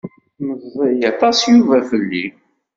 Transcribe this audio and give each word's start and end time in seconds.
Meẓẓi 0.45 0.95
aṭas 1.11 1.39
Yuba 1.51 1.77
fell-i. 1.89 2.25